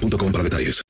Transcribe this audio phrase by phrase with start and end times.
[0.00, 0.82] para detalles.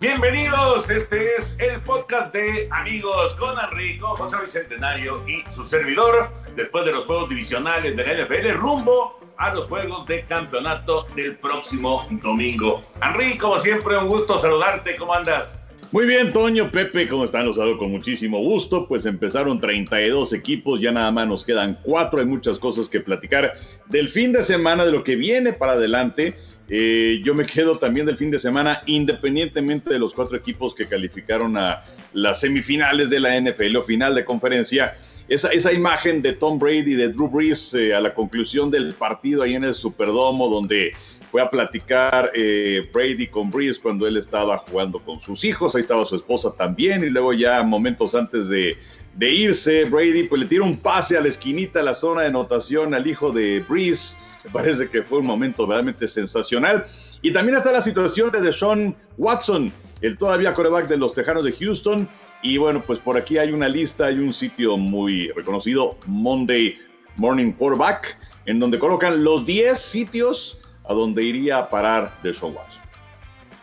[0.00, 6.84] Bienvenidos, este es el podcast de Amigos con Enrico, José Bicentenario y su servidor, después
[6.84, 12.06] de los juegos divisionales de la NFL, rumbo a los juegos de campeonato del próximo
[12.22, 12.84] domingo.
[13.02, 15.57] Enrico, como siempre, un gusto saludarte, ¿cómo andas?
[15.90, 17.46] Muy bien, Toño, Pepe, ¿cómo están?
[17.46, 18.86] Los saludo con muchísimo gusto.
[18.86, 22.20] Pues empezaron 32 equipos, ya nada más nos quedan cuatro.
[22.20, 23.52] Hay muchas cosas que platicar
[23.86, 26.34] del fin de semana, de lo que viene para adelante.
[26.68, 30.84] Eh, yo me quedo también del fin de semana, independientemente de los cuatro equipos que
[30.84, 31.82] calificaron a
[32.12, 34.92] las semifinales de la NFL o final de conferencia.
[35.26, 38.92] Esa, esa imagen de Tom Brady y de Drew Brees eh, a la conclusión del
[38.92, 40.92] partido ahí en el Superdomo, donde
[41.30, 45.80] fue a platicar eh, Brady con Brees cuando él estaba jugando con sus hijos, ahí
[45.80, 48.76] estaba su esposa también, y luego ya momentos antes de,
[49.20, 52.94] irse, Brady pues le tira un pase a la esquinita, a la zona de anotación
[52.94, 56.84] al hijo de Brees, me parece que fue un momento realmente sensacional.
[57.20, 61.52] Y también está la situación de Deshaun Watson, el todavía coreback de los Tejanos de
[61.52, 62.08] Houston,
[62.42, 66.78] y bueno, pues por aquí hay una lista, hay un sitio muy reconocido, Monday
[67.16, 70.57] Morning Quarterback, en donde colocan los 10 sitios
[70.88, 72.82] a donde iría a parar de Watson.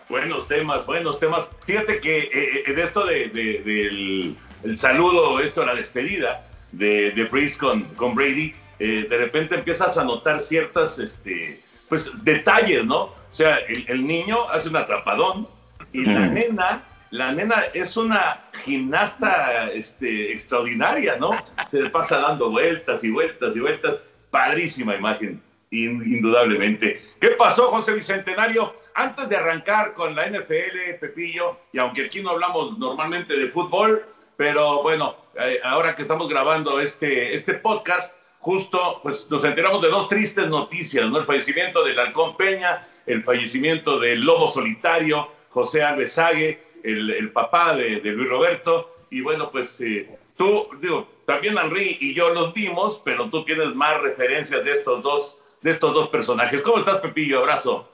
[0.08, 1.50] Buenos temas, buenos temas.
[1.66, 7.12] Fíjate que eh, eh, de esto de, de- del el saludo, esto, la despedida de,
[7.12, 11.59] de Breeze con, con Brady, eh, de repente empiezas a notar ciertas, este,
[11.90, 13.02] pues, detalles, ¿no?
[13.03, 15.47] O sea, el, el niño hace un atrapadón
[15.94, 16.31] y la Ujú.
[16.31, 21.44] nena, la nena es una gimnasta este, extraordinaria, ¿no?
[21.68, 23.96] Se le pasa dando vueltas y vueltas y vueltas.
[24.31, 25.42] Padrísima imagen,
[25.84, 27.02] indudablemente.
[27.19, 28.75] ¿Qué pasó, José Bicentenario?
[28.94, 34.06] Antes de arrancar con la NFL, Pepillo, y aunque aquí no hablamos normalmente de fútbol,
[34.38, 39.90] pero bueno, eh, ahora que estamos grabando este, este podcast, justo pues nos enteramos de
[39.90, 41.19] dos tristes noticias, ¿no?
[41.19, 47.75] El fallecimiento del Halcón Peña, el fallecimiento del Lobo Solitario, José Alves Sague, el, papá
[47.75, 52.54] de, de Luis Roberto, y bueno, pues eh, tú, digo, también Henry y yo los
[52.54, 56.62] vimos, pero tú tienes más referencias de estos dos, de estos dos personajes.
[56.62, 57.39] ¿Cómo estás, Pepillo?
[57.39, 57.89] Abrazo.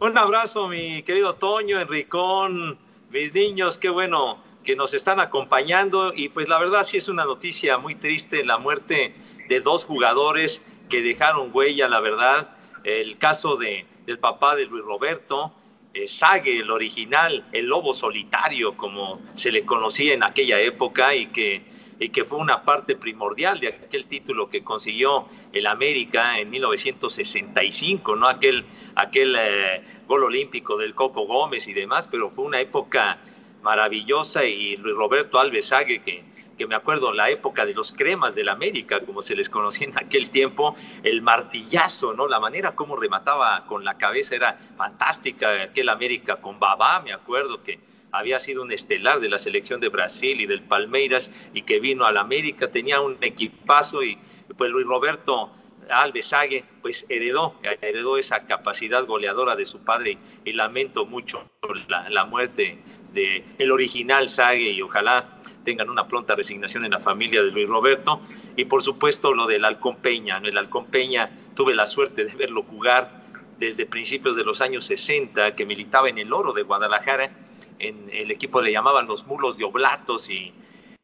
[0.00, 2.78] Un abrazo, mi querido Toño, Enricón,
[3.10, 7.26] mis niños, qué bueno que nos están acompañando y pues la verdad sí es una
[7.26, 9.14] noticia muy triste la muerte
[9.50, 12.56] de dos jugadores que dejaron huella, la verdad.
[12.84, 15.52] El caso de, del papá de Luis Roberto,
[15.92, 21.26] eh, Sague, el original, el lobo solitario, como se le conocía en aquella época y
[21.26, 21.60] que,
[22.00, 28.16] y que fue una parte primordial de aquel título que consiguió el América en 1965,
[28.16, 28.28] ¿no?
[28.28, 28.64] Aquel,
[28.94, 33.18] aquel eh, gol olímpico del Coco Gómez y demás, pero fue una época
[33.62, 36.24] maravillosa y Roberto Alves Sague, que
[36.58, 39.96] que me acuerdo la época de los cremas del América, como se les conocía en
[39.96, 40.74] aquel tiempo,
[41.04, 42.26] el martillazo, ¿no?
[42.26, 47.62] La manera como remataba con la cabeza era fantástica, aquel América con Babá, me acuerdo
[47.62, 47.78] que
[48.10, 52.04] había sido un estelar de la selección de Brasil y del Palmeiras y que vino
[52.04, 54.18] al América, tenía un equipazo y
[54.58, 55.50] pues Luis Roberto
[55.88, 56.34] Alves
[56.82, 61.48] pues heredó, heredó esa capacidad goleadora de su padre y lamento mucho
[61.88, 62.78] la, la muerte
[63.14, 67.68] de el original Sague y ojalá tengan una pronta resignación en la familia de Luis
[67.68, 68.20] Roberto.
[68.56, 70.40] Y por supuesto lo del Alcón Peña.
[70.44, 73.22] El Alcón Peña tuve la suerte de verlo jugar
[73.58, 77.30] desde principios de los años 60, que militaba en el Oro de Guadalajara.
[77.78, 80.52] En el equipo le llamaban los mulos de Oblatos y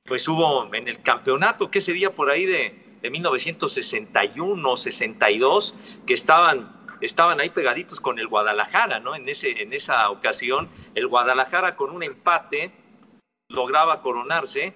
[0.05, 5.75] pues hubo en el campeonato, que sería por ahí de, de 1961, 62,
[6.06, 6.73] que estaban
[7.03, 9.15] estaban ahí pegaditos con el Guadalajara, ¿no?
[9.15, 12.71] En, ese, en esa ocasión, el Guadalajara con un empate
[13.51, 14.73] lograba coronarse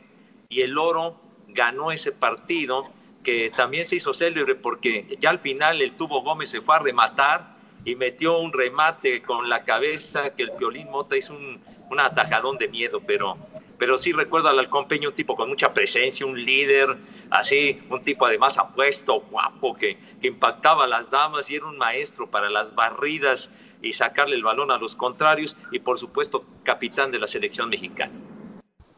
[0.51, 2.85] y el Oro ganó ese partido
[3.25, 6.81] que también se hizo célebre porque ya al final el tubo Gómez se fue a
[6.81, 11.99] rematar y metió un remate con la cabeza que el Violín Mota hizo un, un
[11.99, 13.39] atajadón de miedo, pero,
[13.79, 16.97] pero sí recuerdo al Alcompeño un tipo con mucha presencia, un líder,
[17.31, 22.29] así, un tipo además apuesto, guapo, que, impactaba a las damas y era un maestro
[22.29, 27.21] para las barridas y sacarle el balón a los contrarios y por supuesto capitán de
[27.21, 28.13] la selección mexicana.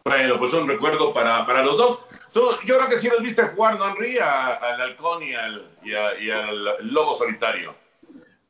[0.04, 2.00] Bueno, pues un recuerdo para, para los dos.
[2.64, 7.14] yo creo que sí los viste jugar, ¿no, al halcón y al, y, al lobo
[7.14, 7.74] solitario.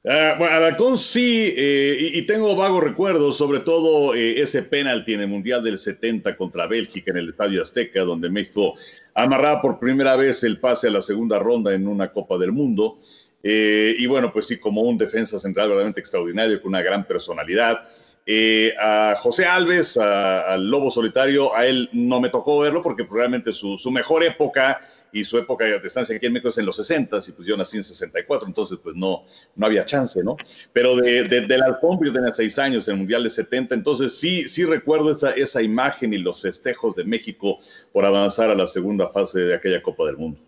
[0.03, 5.13] Uh, bueno, al halcón sí, eh, y, tengo vagos recuerdos, sobre todo eh, ese penalti
[5.13, 8.77] en el Mundial del 70 contra Bélgica en el Estadio Azteca, donde México
[9.15, 12.97] amarraba por primera vez el pase a la segunda ronda en una Copa del Mundo.
[13.43, 17.83] Eh, y bueno, pues sí, como un defensa central verdaderamente extraordinario, con una gran personalidad.
[18.27, 23.53] Eh, a José Alves, al Lobo Solitario, a él no me tocó verlo porque probablemente
[23.53, 24.81] su, mejor época
[25.13, 27.57] y su época de estancia aquí en México es en los 60 y pues yo
[27.57, 29.25] nací en 64, entonces pues no,
[29.57, 30.37] no había chance, ¿no?
[30.73, 34.49] Pero de, del Alfón, yo tenía seis años en el Mundial de 70, entonces sí,
[34.49, 37.59] sí recuerdo esa, esa imagen y los festejos de México
[37.93, 40.41] por avanzar a la segunda fase de aquella Copa del Mundo.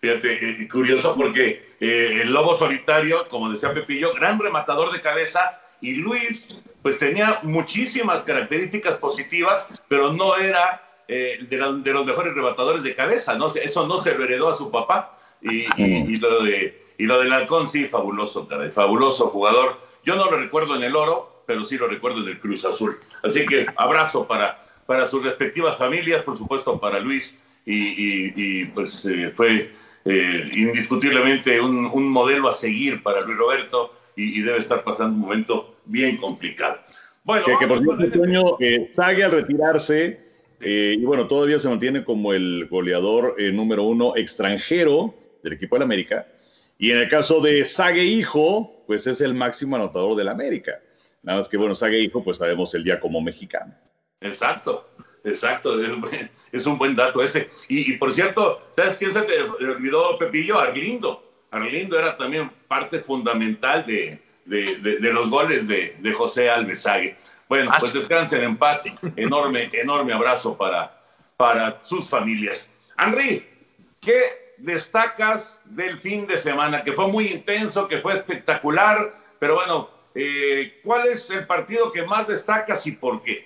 [0.00, 5.60] Fíjate, eh, curioso porque eh, el Lobo Solitario, como decía Pepillo, gran rematador de cabeza,
[5.80, 12.82] y Luis, pues tenía muchísimas características positivas, pero no era eh, de, los mejores rebatadores
[12.82, 13.48] de cabeza, ¿no?
[13.48, 15.18] Eso no se lo heredó a su papá.
[15.40, 15.66] Y,
[16.20, 19.80] lo, de, y lo del halcón, sí, fabuloso, fabuloso jugador.
[20.04, 22.98] Yo no lo recuerdo en el oro, pero sí lo recuerdo en el Cruz Azul.
[23.24, 29.32] Así que abrazo para, para sus respectivas familias, por supuesto para Luis, y, pues eh,
[29.34, 29.72] fue
[30.04, 35.20] eh, indiscutiblemente un, un modelo a seguir para Luis Roberto y, debe estar pasando un
[35.20, 36.78] momento bien complicado.
[37.24, 40.31] Bueno, que, por cierto, Toño, eh, Sague al retirarse,
[40.62, 45.76] eh, y bueno, todavía se mantiene como el goleador eh, número uno extranjero del equipo
[45.76, 46.26] del América.
[46.78, 50.80] Y en el caso de Sague Hijo, pues es el máximo anotador del América.
[51.22, 53.74] Nada más que, bueno, Sague Hijo, pues sabemos el día como mexicano.
[54.20, 54.88] Exacto,
[55.24, 55.78] exacto.
[56.52, 57.48] Es un buen dato ese.
[57.68, 60.58] Y, por cierto, ¿sabes quién se te olvidó, Pepillo?
[60.58, 61.46] Arlindo.
[61.50, 67.16] Arlindo era también parte fundamental de, los goles de, José Alvesague.
[67.52, 68.84] Bueno, ah, pues descansen en paz.
[69.14, 70.98] Enorme, enorme abrazo para,
[71.36, 72.70] para sus familias.
[72.98, 73.44] Henry,
[74.00, 76.82] ¿qué destacas del fin de semana?
[76.82, 82.02] Que fue muy intenso, que fue espectacular, pero bueno, eh, ¿cuál es el partido que
[82.04, 83.44] más destacas y por qué?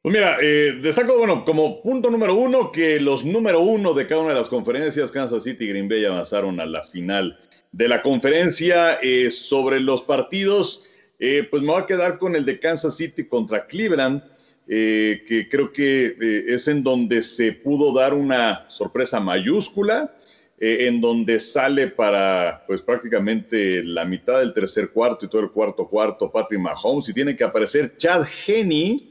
[0.00, 4.20] Pues mira, eh, destaco, bueno, como punto número uno, que los número uno de cada
[4.20, 7.36] una de las conferencias, Kansas City y Green Bay, avanzaron a la final
[7.72, 9.00] de la conferencia.
[9.02, 10.84] Eh, sobre los partidos,
[11.20, 14.22] eh, pues me voy a quedar con el de Kansas City contra Cleveland,
[14.66, 16.14] que creo que
[16.46, 20.14] es en donde se pudo dar una sorpresa mayúscula,
[20.58, 25.88] en donde sale para, pues prácticamente la mitad del tercer cuarto y todo el cuarto
[25.88, 29.10] cuarto Patrick Mahomes, y tiene que aparecer Chad Henney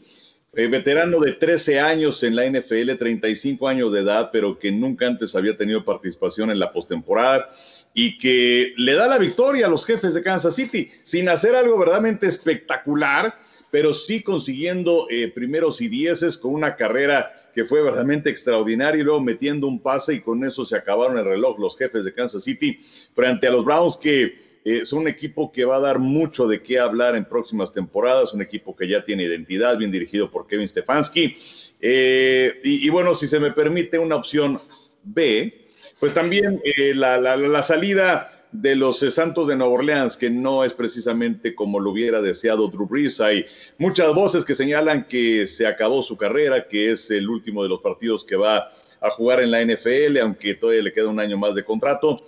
[0.54, 5.06] eh, veterano de 13 años en la NFL, 35 años de edad, pero que nunca
[5.06, 7.48] antes había tenido participación en la postemporada
[7.94, 11.78] y que le da la victoria a los jefes de Kansas City sin hacer algo
[11.78, 13.36] verdaderamente espectacular,
[13.72, 19.04] pero sí consiguiendo eh, primeros y dieces con una carrera que fue verdaderamente extraordinaria y
[19.04, 22.44] luego metiendo un pase y con eso se acabaron el reloj los jefes de Kansas
[22.44, 22.78] City
[23.14, 26.80] frente a los Browns que es un equipo que va a dar mucho de qué
[26.80, 31.36] hablar en próximas temporadas, un equipo que ya tiene identidad, bien dirigido por Kevin Stefanski.
[31.80, 34.60] Eh, y, bueno, si se me permite una opción
[35.04, 35.66] B,
[36.00, 40.74] pues también eh, la, salida de los eh, Santos de Nueva Orleans, que no es
[40.74, 43.22] precisamente como lo hubiera deseado Drew Brees.
[43.22, 43.46] Hay
[43.78, 47.80] muchas voces que señalan que se acabó su carrera, que es el último de los
[47.80, 48.68] partidos que va
[49.02, 52.20] a jugar en la NFL, aunque todavía le queda un año más de contrato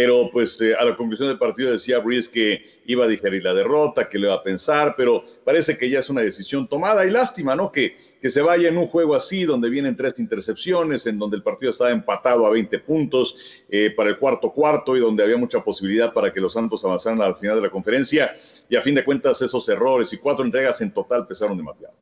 [0.00, 3.52] pero pues eh, a la conclusión del partido decía Breeze que iba a digerir la
[3.52, 7.10] derrota, que le iba a pensar, pero parece que ya es una decisión tomada y
[7.10, 7.72] lástima, ¿no?
[7.72, 11.42] Que, que se vaya en un juego así, donde vienen tres intercepciones, en donde el
[11.42, 15.64] partido estaba empatado a 20 puntos eh, para el cuarto cuarto y donde había mucha
[15.64, 18.30] posibilidad para que los Santos avanzaran al final de la conferencia
[18.68, 21.96] y a fin de cuentas esos errores y cuatro entregas en total pesaron demasiado.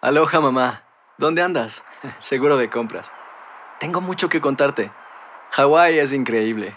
[0.00, 0.82] Aloha mamá,
[1.18, 1.84] ¿dónde andas?
[2.18, 3.12] Seguro de compras.
[3.78, 4.90] Tengo mucho que contarte.
[5.52, 6.76] Hawái es increíble.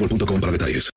[0.00, 0.90] boostmobile.com para detalles.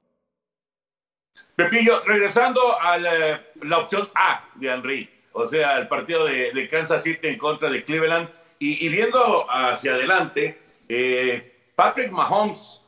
[1.55, 6.67] Pepillo, regresando a la, la opción A de Henry, o sea, el partido de, de
[6.67, 8.27] Kansas City en contra de Cleveland,
[8.59, 12.81] y, y viendo hacia adelante, eh, Patrick Mahomes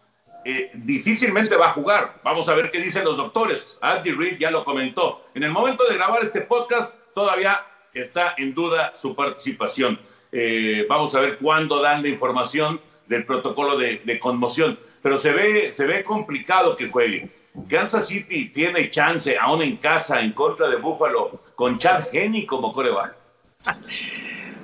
[0.45, 2.21] eh, difícilmente va a jugar.
[2.23, 3.77] Vamos a ver qué dicen los doctores.
[3.81, 5.25] Andy Reid ya lo comentó.
[5.35, 9.99] En el momento de grabar este podcast, todavía está en duda su participación.
[10.31, 14.79] Eh, vamos a ver cuándo dan la información del protocolo de, de conmoción.
[15.05, 17.29] Pero se ve, se ve complicado que juegue.
[17.69, 22.73] Kansas City tiene chance, aún en casa, en contra de Buffalo, con Chad Henney como
[22.73, 23.15] coreback.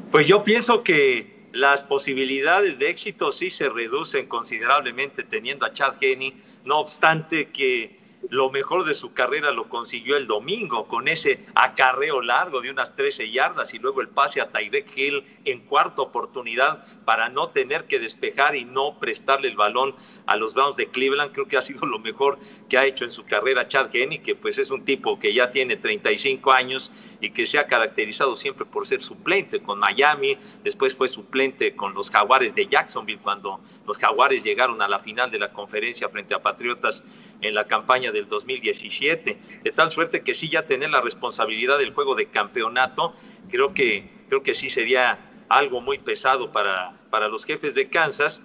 [0.09, 5.93] Pues yo pienso que las posibilidades de éxito sí se reducen considerablemente teniendo a Chad
[6.01, 6.33] Henney,
[6.65, 7.99] no obstante que
[8.29, 12.95] lo mejor de su carrera lo consiguió el domingo con ese acarreo largo de unas
[12.95, 17.85] 13 yardas y luego el pase a Tyreek Hill en cuarta oportunidad para no tener
[17.85, 19.95] que despejar y no prestarle el balón
[20.27, 21.31] a los Browns de Cleveland.
[21.33, 22.37] Creo que ha sido lo mejor
[22.69, 25.51] que ha hecho en su carrera Chad Henney, que pues es un tipo que ya
[25.51, 30.95] tiene 35 años y que se ha caracterizado siempre por ser suplente con Miami, después
[30.95, 35.39] fue suplente con los Jaguares de Jacksonville cuando los Jaguares llegaron a la final de
[35.39, 37.03] la conferencia frente a Patriotas
[37.41, 41.93] en la campaña del 2017, de tal suerte que sí ya tener la responsabilidad del
[41.93, 43.15] juego de campeonato,
[43.49, 45.19] creo que, creo que sí sería
[45.49, 48.41] algo muy pesado para, para los jefes de Kansas.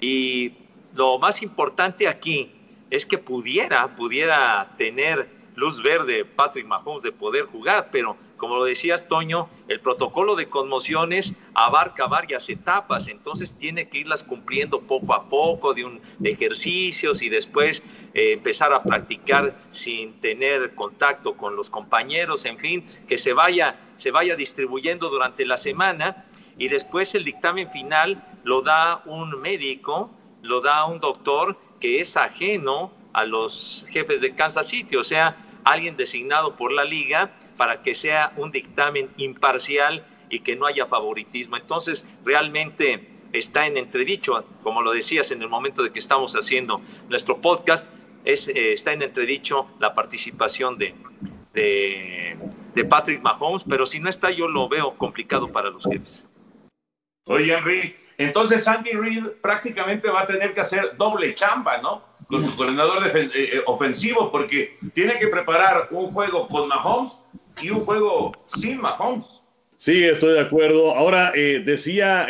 [0.00, 0.52] Y
[0.94, 2.52] lo más importante aquí
[2.90, 8.64] es que pudiera, pudiera tener luz verde Patrick Mahomes de poder jugar, pero como lo
[8.64, 15.12] decías, Toño, el protocolo de conmociones abarca varias etapas, entonces tiene que irlas cumpliendo poco
[15.12, 17.82] a poco de, un, ejercicios y después
[18.14, 23.78] eh, empezar a practicar sin tener contacto con los compañeros, en fin, que se vaya,
[23.98, 26.24] se vaya distribuyendo durante la semana
[26.56, 32.16] y después el dictamen final lo da un médico, lo da un doctor que es
[32.16, 37.82] ajeno a los jefes de Kansas City, o sea, alguien designado por la liga para
[37.82, 41.56] que sea un dictamen imparcial y que no haya favoritismo.
[41.56, 46.80] Entonces, realmente está en entredicho, como lo decías en el momento de que estamos haciendo
[47.08, 47.92] nuestro podcast,
[48.24, 50.94] es, eh, está en entredicho la participación de,
[52.74, 56.26] de Patrick Mahomes, pero si no está yo lo veo complicado para los jefes.
[57.26, 62.02] Oye, Henry, entonces Andy Reid prácticamente va a tener que hacer doble chamba, ¿no?
[62.30, 67.20] Con su coordinador eh, eh, ofensivo, porque tiene que preparar un juego con Mahomes
[67.60, 69.42] y un juego sin Mahomes.
[69.76, 70.94] Sí, estoy de acuerdo.
[70.94, 72.26] Ahora, eh, decía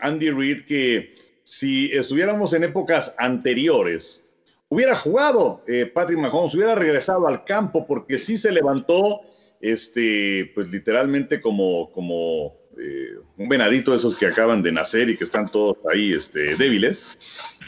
[0.00, 4.24] Andy Reid que si estuviéramos en épocas anteriores,
[4.68, 9.22] hubiera jugado Patrick Mahomes, hubiera regresado al campo, porque sí se levantó,
[9.60, 15.16] este, pues literalmente como, como eh, un venadito de esos que acaban de nacer y
[15.16, 17.14] que están todos ahí este, débiles.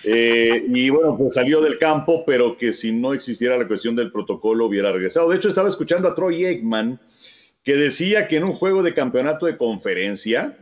[0.05, 4.13] Eh, y bueno, pues salió del campo, pero que si no existiera la cuestión del
[4.13, 5.31] protocolo hubiera regresado.
[5.31, 7.01] De hecho, estaba escuchando a Troy Aikman
[7.63, 10.59] que decía que en un juego de campeonato de conferencia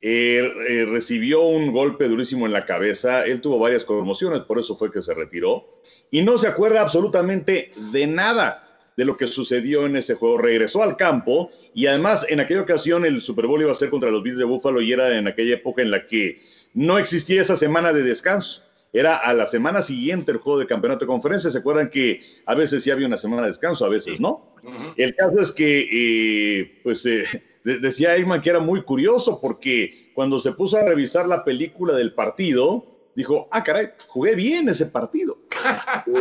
[0.00, 3.24] eh, recibió un golpe durísimo en la cabeza.
[3.24, 5.80] Él tuvo varias conmociones, por eso fue que se retiró.
[6.10, 8.61] Y no se acuerda absolutamente de nada
[8.96, 10.38] de lo que sucedió en ese juego.
[10.38, 14.10] Regresó al campo y además en aquella ocasión el Super Bowl iba a ser contra
[14.10, 16.40] los Bills de Buffalo y era en aquella época en la que
[16.74, 18.64] no existía esa semana de descanso.
[18.94, 21.50] Era a la semana siguiente el juego de campeonato de conferencia.
[21.50, 24.54] ¿Se acuerdan que a veces sí había una semana de descanso, a veces no?
[24.96, 27.24] El caso es que, eh, pues, eh,
[27.64, 32.12] decía Eggman que era muy curioso porque cuando se puso a revisar la película del
[32.12, 35.38] partido, dijo, ah, caray, jugué bien ese partido.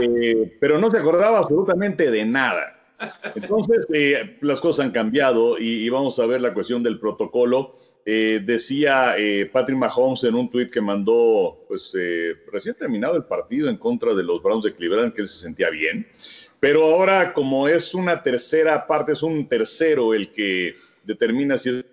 [0.02, 2.80] Eh, pero no se acordaba absolutamente de nada.
[3.36, 7.74] Entonces, eh, las cosas han cambiado y, vamos a ver la cuestión del protocolo.
[8.06, 9.16] Eh, decía
[9.52, 11.96] Patrick Mahomes en un tuit que mandó, pues,
[12.52, 15.70] recién terminado el partido en contra de los Browns de Cleveland, que él se sentía
[15.70, 16.08] bien.
[16.60, 21.86] Pero ahora, como es una tercera parte, es un tercero el que determina si es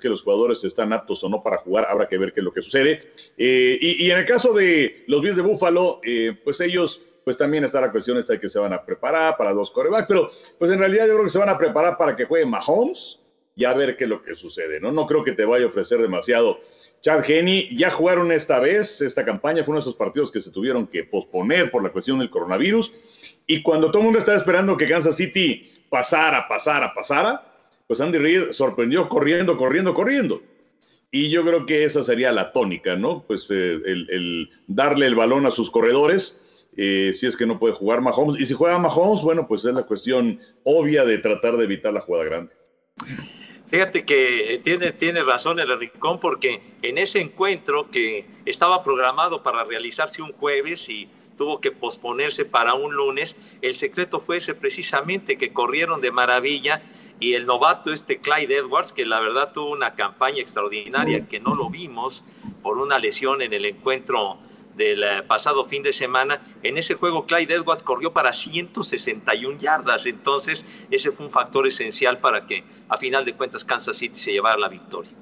[0.00, 2.52] que los jugadores están aptos o no para jugar, habrá que ver qué es lo
[2.52, 3.00] que sucede.
[3.36, 7.64] Eh, y, en el caso de los Bills de Buffalo, eh, pues ellos, pues también
[7.64, 10.70] está la cuestión esta de que se van a preparar para dos corebacks, pero pues
[10.70, 13.20] en realidad yo creo que se van a preparar para que juegue Mahomes
[13.56, 14.92] y a ver qué es lo que sucede, ¿no?
[14.92, 16.60] No creo que te vaya a ofrecer demasiado.
[17.00, 20.50] Chad Henney, ya jugaron esta vez, esta campaña fue uno de esos partidos que se
[20.50, 22.92] tuvieron que posponer por la cuestión del coronavirus.
[23.46, 27.45] Y cuando todo el mundo estaba esperando que Kansas City pasara, pasara, pasara,
[27.86, 30.42] pues Andy Reid sorprendió corriendo, corriendo, corriendo.
[31.10, 33.24] Y yo creo que esa sería la tónica, ¿no?
[33.26, 37.74] Pues eh, el, darle el balón a sus corredores, eh, si es que no puede
[37.74, 38.40] jugar Mahomes.
[38.40, 42.00] Y si juega Mahomes, bueno, pues es la cuestión obvia de tratar de evitar la
[42.00, 42.52] jugada grande.
[43.68, 49.64] Fíjate que tiene, tiene razón el Ricón porque en ese encuentro que estaba programado para
[49.64, 55.36] realizarse un jueves y tuvo que posponerse para un lunes, el secreto fue ese precisamente
[55.36, 56.82] que corrieron de maravilla
[57.18, 61.54] y el novato este Clyde Edwards, que la verdad tuvo una campaña extraordinaria que no
[61.54, 62.24] lo vimos
[62.62, 64.38] por una lesión en el encuentro
[64.74, 66.40] del eh, pasado fin de semana.
[66.62, 72.18] En ese juego Clyde Edwards corrió para 161 yardas, entonces ese fue un factor esencial
[72.18, 75.12] para que a final de cuentas Kansas City se llevara la victoria.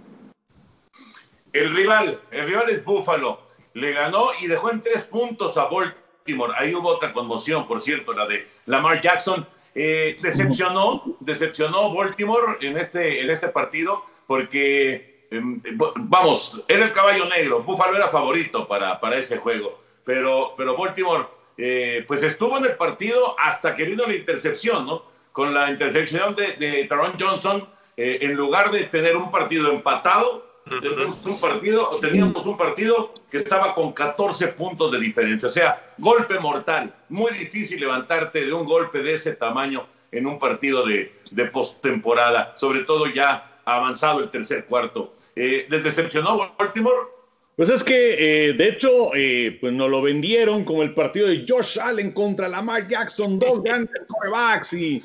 [1.53, 3.41] El rival, el rival es Buffalo,
[3.75, 6.53] le ganó y dejó en tres puntos a Baltimore.
[6.57, 12.79] Ahí hubo otra conmoción, por cierto, la de Lamar Jackson eh, decepcionó, decepcionó Baltimore en
[12.79, 15.61] este, en este partido porque, em,
[15.97, 21.27] vamos, era el caballo negro, Buffalo era favorito para, para ese juego, pero, pero Baltimore
[21.57, 25.05] eh, pues estuvo en el partido hasta que vino la intercepción, ¿no?
[25.33, 30.47] Con la intercepción de, de Taron Johnson, eh, en lugar de tener un partido empatado,
[30.67, 35.49] Teníamos un partido, teníamos un partido que estaba con 14 puntos de diferencia.
[35.49, 36.95] O sea, golpe mortal.
[37.11, 42.55] Muy difícil levantarte de un golpe de ese tamaño en un partido de, de postemporada,
[42.57, 45.15] sobre todo ya avanzado el tercer cuarto.
[45.37, 47.09] Eh, ¿Les decepcionó Baltimore?
[47.57, 51.45] Pues es que, eh, de hecho, eh, pues nos lo vendieron como el partido de
[51.47, 55.03] Josh Allen contra Lamar Jackson, dos grandes corebacks y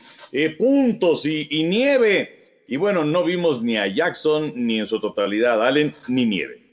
[0.57, 2.38] puntos y nieve.
[2.69, 6.69] Y bueno, no vimos ni a Jackson, ni en su totalidad Allen, ni Nieve.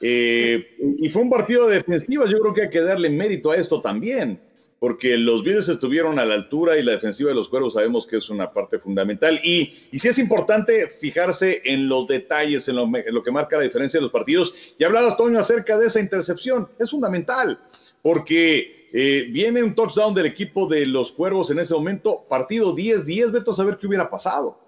[0.00, 2.28] Eh, y fue un partido de defensivas.
[2.30, 4.40] Yo creo que hay que darle mérito a esto también,
[4.80, 8.16] porque los Bills estuvieron a la altura y la defensiva de los cuervos sabemos que
[8.16, 9.38] es una parte fundamental.
[9.44, 14.02] Y, sí es importante fijarse en los detalles, en lo, que marca la diferencia de
[14.02, 14.74] los partidos.
[14.80, 16.66] Y hablabas, Toño, acerca de esa intercepción.
[16.76, 17.60] Es fundamental,
[18.02, 23.30] porque eh, viene un touchdown del equipo de los cuervos en ese momento, partido 10-10,
[23.30, 24.65] vete a saber qué hubiera pasado.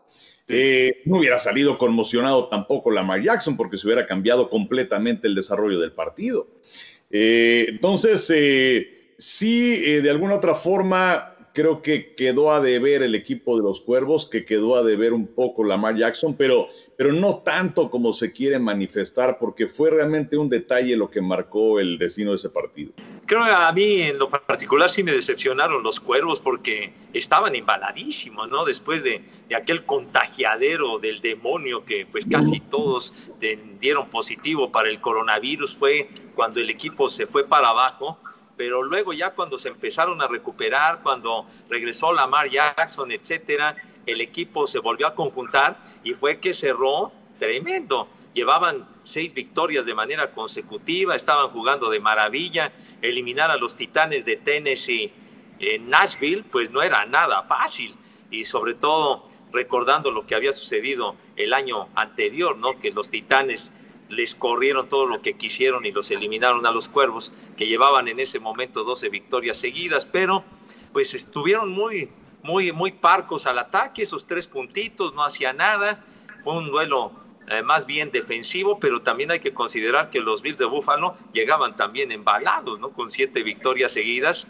[0.51, 5.79] Eh, no hubiera salido conmocionado tampoco Lamar Jackson porque se hubiera cambiado completamente el desarrollo
[5.79, 6.49] del partido.
[7.11, 13.57] Eh, entonces, eh, sí, de alguna otra forma, creo que quedó a deber el equipo
[13.57, 17.89] de los Cuervos, que quedó a deber un poco Lamar Jackson, pero, pero no tanto
[17.89, 22.37] como se quiere manifestar, porque fue realmente un detalle lo que marcó el destino de
[22.39, 22.91] ese partido.
[23.25, 28.51] Creo que a mí en lo particular sí me decepcionaron los Cuervos porque estaban embaladísimos,
[28.51, 28.65] ¿no?
[28.65, 33.15] Después de, de aquel contagiadero del demonio que pues casi todos
[33.81, 38.19] dieron positivo para el coronavirus, fue cuando el equipo se fue para abajo
[38.57, 44.67] pero luego ya cuando se empezaron a recuperar, cuando regresó Lamar Jackson, etcétera, el equipo
[44.67, 45.77] se volvió a conjuntar
[46.09, 48.09] y fue que cerró tremendo.
[48.33, 52.73] Llevaban seis victorias de manera consecutiva, estaban jugando de maravilla.
[53.03, 55.13] Eliminar a los Titanes de Tennessee
[55.59, 57.95] en Nashville, pues no era nada fácil.
[58.31, 62.79] Y sobre todo recordando lo que había sucedido el año anterior, ¿no?
[62.81, 63.71] Que los Titanes
[64.09, 68.19] les corrieron todo lo que quisieron y los eliminaron a los Cuervos, que llevaban en
[68.19, 70.43] ese momento 12 victorias seguidas, pero
[70.95, 72.09] pues estuvieron muy,
[72.49, 76.03] muy, muy parcos al ataque, esos tres puntitos, no hacía nada,
[76.43, 77.13] fue un duelo
[77.47, 81.77] eh, más bien defensivo, pero también hay que considerar que los Bills de Búfalo llegaban
[81.77, 82.89] también embalados, ¿no?
[82.91, 84.49] Con siete victorias seguidas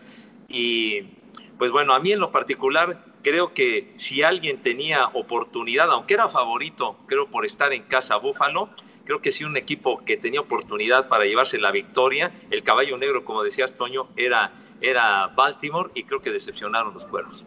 [0.48, 1.08] y
[1.58, 6.28] pues bueno, a mí en lo particular creo que si alguien tenía oportunidad, aunque era
[6.28, 8.70] favorito, creo por estar en casa Búfalo,
[9.06, 12.30] creo que sí un equipo que tenía oportunidad para llevarse la victoria.
[12.52, 17.44] El caballo negro, como decías, Toño, era, era Baltimore y creo que decepcionaron los cuervos.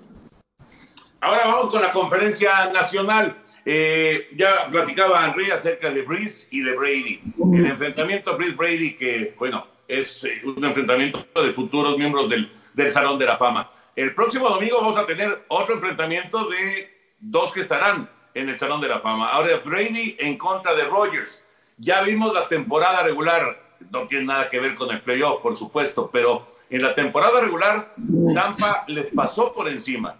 [1.21, 3.37] Ahora vamos con la conferencia nacional.
[3.63, 7.21] Eh, ya platicaba Henry acerca de Breeze y de Brady.
[7.53, 13.19] El enfrentamiento Breeze-Brady, que, bueno, es eh, un enfrentamiento de futuros miembros del, del Salón
[13.19, 13.69] de la Fama.
[13.95, 18.81] El próximo domingo vamos a tener otro enfrentamiento de dos que estarán en el Salón
[18.81, 19.29] de la Fama.
[19.29, 21.45] Ahora Brady en contra de Rogers.
[21.77, 26.09] Ya vimos la temporada regular, no tiene nada que ver con el playoff, por supuesto,
[26.11, 27.93] pero en la temporada regular
[28.33, 30.15] Tampa les pasó por encima.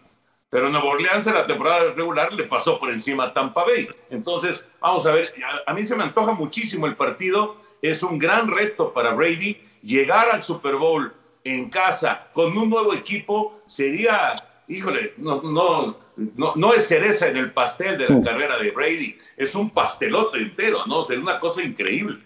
[0.51, 3.87] Pero Nueva Orleans en la temporada regular le pasó por encima a Tampa Bay.
[4.09, 5.33] Entonces, vamos a ver,
[5.65, 7.55] a, mí se me antoja muchísimo el partido.
[7.81, 9.57] Es un gran reto para Brady.
[9.81, 11.13] Llegar al Super Bowl
[11.45, 14.35] en casa con un nuevo equipo sería,
[14.67, 19.17] híjole, no, no, no, no es cereza en el pastel de la carrera de Brady,
[19.37, 21.03] es un pastelote entero, ¿no?
[21.03, 22.19] Es una cosa increíble.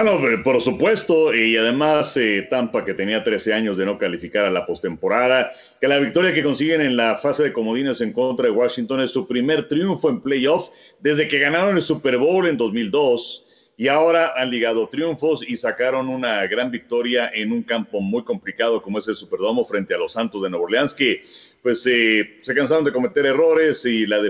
[0.00, 4.44] Ah, no, por supuesto, y además eh, Tampa que tenía 13 años de no calificar
[4.44, 8.46] a la postemporada, que la victoria que consiguen en la fase de comodines en contra
[8.46, 10.68] de Washington es su primer triunfo en playoff
[11.00, 13.44] desde que ganaron el Super Bowl en 2002
[13.76, 18.80] y ahora han ligado triunfos y sacaron una gran victoria en un campo muy complicado
[18.80, 21.22] como es el Superdomo frente a los Santos de Nueva Orleans, que
[21.60, 24.22] pues eh, se cansaron de cometer errores y la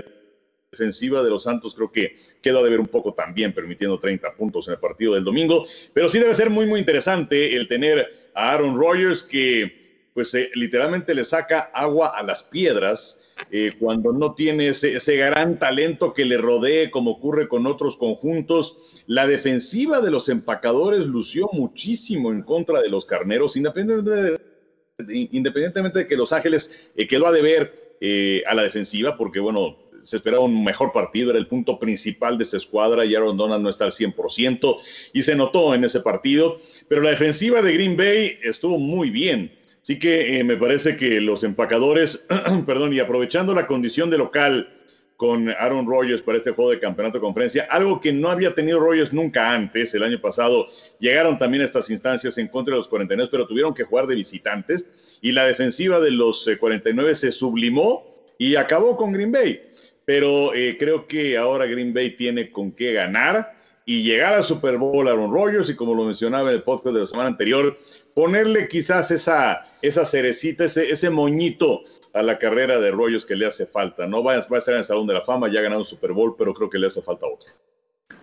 [0.71, 4.67] defensiva de los Santos creo que quedó de ver un poco también, permitiendo 30 puntos
[4.67, 8.51] en el partido del domingo, pero sí debe ser muy, muy interesante el tener a
[8.51, 9.79] Aaron Rodgers que
[10.13, 13.19] pues eh, literalmente le saca agua a las piedras
[13.51, 19.03] eh, cuando no tiene ese, gran talento que le rodee, como ocurre con otros conjuntos.
[19.07, 25.99] La defensiva de los empacadores lució muchísimo en contra de los carneros, independientemente de, independientemente
[25.99, 29.77] de que Los Ángeles eh, quedó a deber eh, a la defensiva, porque bueno,
[30.09, 33.61] se esperaba un mejor partido, era el punto principal de esta escuadra y Aaron Donald
[33.61, 34.77] no está al 100%
[35.13, 39.51] y se notó en ese partido, pero la defensiva de Green Bay estuvo muy bien.
[39.83, 42.25] Así que eh, me parece que los empacadores,
[42.65, 44.73] perdón, y aprovechando la condición de local
[45.15, 48.79] con Aaron Rodgers para este juego de campeonato de conferencia, algo que no había tenido
[48.79, 50.69] Rodgers nunca antes, el año pasado
[50.99, 54.15] llegaron también a estas instancias en contra de los 49, pero tuvieron que jugar de
[54.15, 59.61] visitantes y la defensiva de los 49 eh, se sublimó y acabó con Green Bay.
[60.09, 63.53] Pero eh, creo que ahora Green Bay tiene con qué ganar
[63.85, 67.01] y llegar al Super Bowl Aaron Rodgers y como lo mencionaba en el podcast de
[67.01, 67.77] la semana anterior,
[68.15, 71.83] ponerle quizás esa, esa cerecita, ese, ese moñito
[72.15, 74.07] a la carrera de Rodgers que le hace falta.
[74.07, 75.85] No va, va a estar en el Salón de la Fama, ya ha ganado un
[75.85, 77.53] Super Bowl, pero creo que le hace falta otro.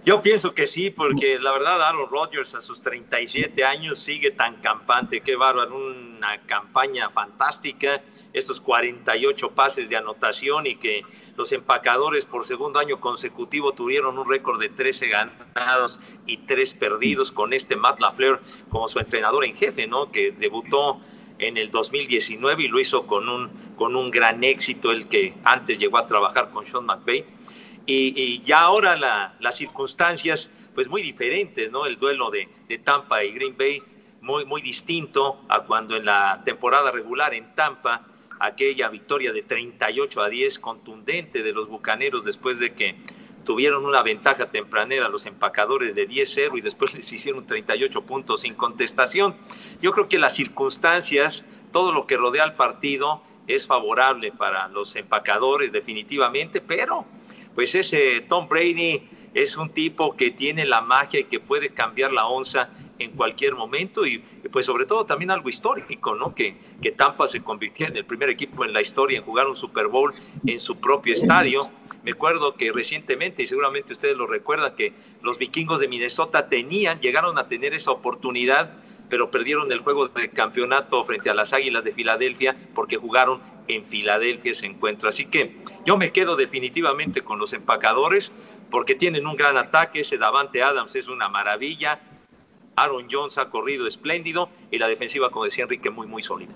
[0.04, 4.54] Yo pienso que sí, porque la verdad Aaron Rodgers a sus 37 años sigue tan
[4.60, 8.00] campante, qué bárbaro, una campaña fantástica,
[8.32, 11.02] esos 48 pases de anotación y que
[11.36, 17.32] los empacadores por segundo año consecutivo tuvieron un récord de 13 ganados y 3 perdidos
[17.32, 20.12] con este Matt LaFleur como su entrenador en jefe, ¿no?
[20.12, 21.00] Que debutó
[21.38, 25.78] en el 2019 y lo hizo con un, con un gran éxito, el que antes
[25.78, 27.24] llegó a trabajar con Sean McVay.
[27.86, 28.96] Y, ya ahora
[29.40, 31.86] las circunstancias, pues muy diferentes, ¿no?
[31.86, 33.82] El duelo de, de Tampa y Green Bay,
[34.20, 38.06] muy, muy distinto a cuando en la temporada regular en Tampa
[38.40, 42.96] aquella victoria de 38 a 10 contundente de los Bucaneros después de que
[43.44, 48.54] tuvieron una ventaja tempranera los empacadores de 10-0 y después les hicieron 38 puntos sin
[48.54, 49.36] contestación.
[49.80, 54.96] Yo creo que las circunstancias todo lo que rodea al partido es favorable para los
[54.96, 57.04] empacadores definitivamente, pero
[57.54, 62.12] pues ese Tom Brady es un tipo que tiene la magia y que puede cambiar
[62.12, 64.18] la onza en cualquier momento y
[64.52, 66.34] pues sobre todo también algo histórico, ¿no?
[66.34, 69.56] Que, que Tampa se convirtió en el primer equipo en la historia en jugar un
[69.56, 70.12] Super Bowl
[70.46, 71.70] en su propio estadio.
[72.04, 77.00] Me acuerdo que recientemente, y seguramente ustedes lo recuerdan, que los vikingos de Minnesota tenían,
[77.00, 78.74] llegaron a tener esa oportunidad,
[79.08, 83.84] pero perdieron el juego de campeonato frente a las Águilas de Filadelfia porque jugaron en
[83.84, 85.08] Filadelfia ese encuentro.
[85.08, 88.30] Así que yo me quedo definitivamente con los empacadores
[88.70, 92.00] porque tienen un gran ataque, ese Davante Adams es una maravilla,
[92.76, 96.52] Aaron Jones ha corrido espléndido y la defensiva, como decía Enrique, muy, muy sólida.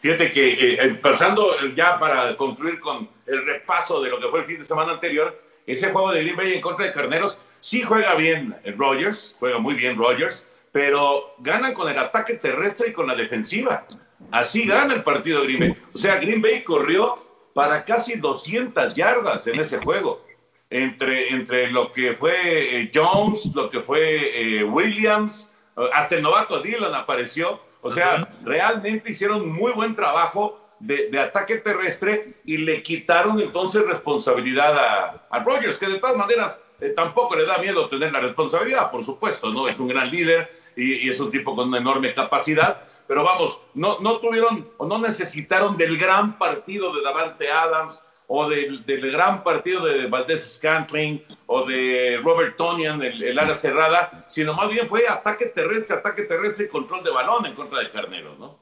[0.00, 4.40] Fíjate que eh, eh, pasando ya para concluir con el repaso de lo que fue
[4.40, 7.82] el fin de semana anterior, ese juego de Green Bay en contra de Carneros, sí
[7.82, 13.06] juega bien Rogers, juega muy bien Rogers, pero ganan con el ataque terrestre y con
[13.06, 13.86] la defensiva.
[14.30, 15.76] Así gana el partido Green Bay.
[15.92, 17.18] O sea, Green Bay corrió
[17.54, 20.27] para casi 200 yardas en ese juego
[20.70, 26.22] entre, entre lo que fue eh, Jones, lo que fue eh, Williams, eh, hasta el
[26.22, 27.60] novato Dylan apareció.
[27.80, 34.76] O sea, realmente hicieron muy buen trabajo de, ataque terrestre y le quitaron entonces responsabilidad
[34.76, 36.60] a, a Rogers, que de todas maneras
[36.96, 39.68] tampoco le da miedo tener la responsabilidad, por supuesto, ¿no?
[39.68, 43.60] Es un gran líder y, y es un tipo con una enorme capacidad, pero vamos,
[43.74, 49.42] no, no tuvieron o no necesitaron del gran partido de Davante Adams o del, gran
[49.42, 54.86] partido de Valdés Scantling o de Robert Tonian, el, el, ala cerrada, sino más bien
[54.86, 58.58] fue ataque terrestre, ataque terrestre y control de balón en contra de Carnero, ¿no?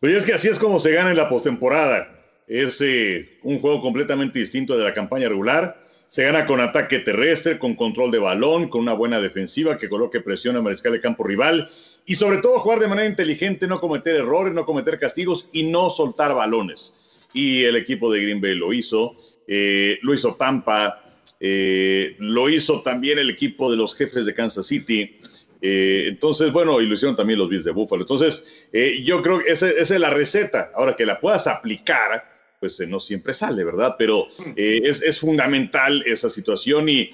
[0.00, 2.18] Pues es que así es como se gana en la postemporada.
[2.46, 5.78] Es eh, un juego completamente distinto de la campaña regular.
[6.08, 10.20] Se gana con ataque terrestre, con control de balón, con una buena defensiva que coloque
[10.20, 11.68] presión al mariscal de campo rival
[12.06, 15.90] y sobre todo jugar de manera inteligente, no cometer errores, no cometer castigos y no
[15.90, 16.94] soltar balones
[17.34, 19.14] y el equipo de Green Bay lo hizo,
[19.46, 21.02] eh, lo hizo Tampa,
[21.38, 25.16] eh, lo hizo también el equipo de los jefes de Kansas City.
[25.60, 28.02] Eh, entonces, bueno, y lo hicieron también los Bills de Buffalo.
[28.02, 28.68] Entonces,
[29.02, 30.70] yo creo que esa, es la receta.
[30.74, 32.24] Ahora que la puedas aplicar,
[32.60, 33.96] pues no siempre sale, ¿verdad?
[33.98, 37.10] Pero es, fundamental esa situación y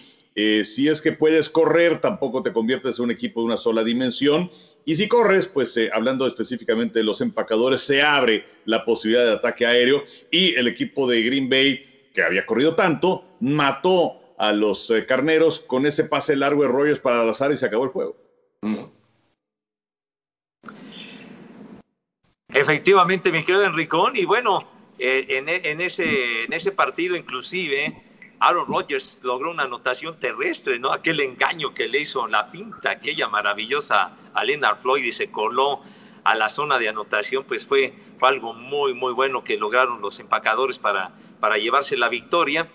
[0.64, 4.50] si es que puedes correr, tampoco te conviertes en un equipo de una sola dimensión
[4.84, 9.32] y si corres, pues eh, hablando específicamente de los empacadores, se abre la posibilidad de
[9.32, 14.90] ataque aéreo y el equipo de Green Bay, que había corrido tanto, mató a los
[14.90, 18.16] eh, carneros con ese pase largo de Rogers para azar y se acabó el juego.
[22.48, 24.66] Efectivamente, me quedo Enricón y bueno,
[24.98, 28.02] eh, en, ese partido inclusive
[28.40, 30.92] Aaron Rodgers logró una anotación terrestre, ¿no?
[30.92, 35.82] Aquel engaño que le hizo la pinta, aquella maravillosa a Leonard Floyd y se coló
[36.24, 40.78] a la zona de anotación, pues fue, algo muy, muy bueno que lograron los empacadores
[40.78, 42.68] para, para llevarse la victoria.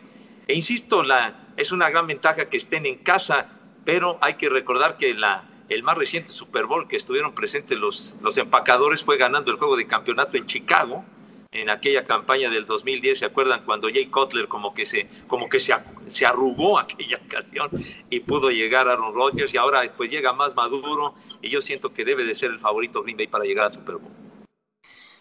[0.47, 3.49] E insisto, la, es una gran ventaja que estén en casa,
[3.85, 8.15] pero hay que recordar que la, el más reciente Super Bowl que estuvieron presentes los,
[8.21, 11.05] los empacadores fue ganando el juego de campeonato en Chicago,
[11.55, 15.59] en aquella campaña del 2010, ¿se acuerdan cuando Jay Cutler como que se, como que
[15.59, 15.73] se,
[16.07, 17.69] se arrugó aquella ocasión
[18.09, 22.03] y pudo llegar Aaron Rodgers y ahora pues llega más maduro y yo siento que
[22.03, 24.11] debe de ser el favorito Green Bay para llegar al Super Bowl.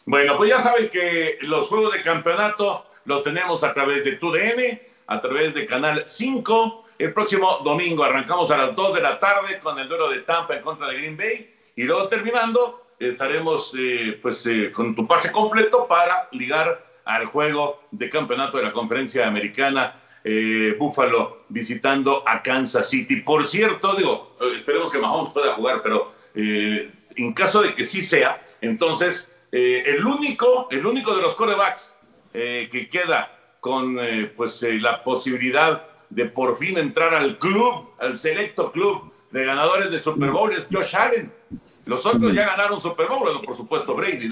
[0.06, 4.80] Bueno, pues ya saben que los juegos de campeonato los tenemos a través de TUDN,
[5.06, 6.84] a través de Canal 5.
[6.98, 10.56] El próximo domingo arrancamos a las 2 de la tarde con el duelo de Tampa
[10.56, 15.32] en contra de Green Bay y luego terminando estaremos eh, pues eh, con tu pase
[15.32, 22.42] completo para ligar al juego de campeonato de la conferencia americana eh, Buffalo visitando a
[22.42, 23.16] Kansas City.
[23.16, 28.42] Por cierto, digo, esperemos que Mahomes pueda jugar, pero en caso de que sí sea,
[28.60, 31.96] entonces el único, el único de los corebacks
[32.32, 34.00] que queda con
[34.34, 39.98] pues la posibilidad de por fin entrar al club, al selecto club de ganadores de
[39.98, 41.32] Super Bowl es Josh Allen.
[41.86, 44.28] Los otros ya ganaron Super Bowl, por supuesto Brady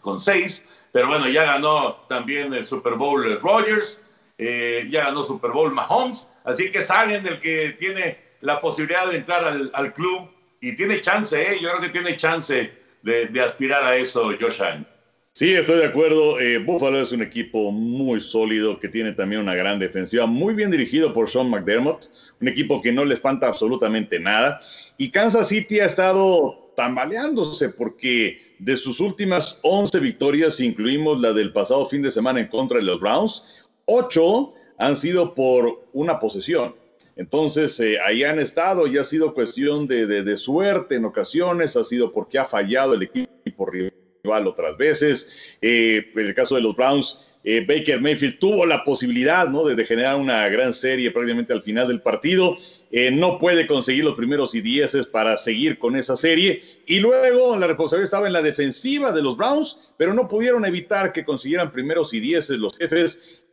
[0.00, 4.02] con seis, pero bueno, ya ganó también el Super Bowl eh, Rogers,
[4.38, 9.18] eh, ya ganó Super Bowl Mahomes, así que salen del que tiene la posibilidad de
[9.18, 10.28] entrar al, club
[10.60, 11.58] y tiene chance, ¿eh?
[11.60, 14.86] yo creo que tiene chance de, aspirar a eso Josh Allen.
[15.32, 16.38] Sí, estoy de acuerdo.
[16.64, 21.12] Buffalo es un equipo muy sólido que tiene también una gran defensiva, muy bien dirigido
[21.12, 22.06] por Sean McDermott,
[22.40, 24.58] un equipo que no le espanta absolutamente nada.
[24.96, 31.52] Y Kansas City ha estado tambaleándose porque de sus últimas 11 victorias, incluimos la del
[31.52, 36.74] pasado fin de semana en contra de los Browns, 8 han sido por una posesión.
[37.16, 41.82] Entonces, eh, ahí han estado y ha sido cuestión de, de, suerte en ocasiones, ha
[41.82, 45.56] sido porque ha fallado el equipo rival otras veces.
[45.62, 49.64] Eh, en el caso de los Browns, eh, Baker Mayfield tuvo la posibilidad ¿no?
[49.64, 52.56] de, generar una gran serie prácticamente al final del partido.
[52.90, 56.62] Eh, no puede conseguir los primeros y dieces para seguir con esa serie.
[56.86, 61.12] Y luego la responsabilidad estaba en la defensiva de los Browns, pero no pudieron evitar
[61.12, 63.44] que consiguieran primeros y dieces los jefes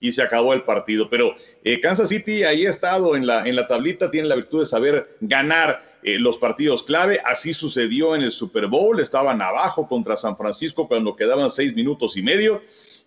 [0.00, 1.08] y se acabó el partido.
[1.08, 4.60] Pero eh, Kansas City ahí ha estado en la, en la tablita, tiene la virtud
[4.60, 7.20] de saber ganar eh, los partidos clave.
[7.24, 12.18] Así sucedió en el Super Bowl, estaban abajo contra San Francisco cuando quedaban seis minutos
[12.18, 12.60] y medio.